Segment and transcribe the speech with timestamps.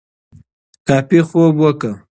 [0.87, 1.91] کافي خوب وکړه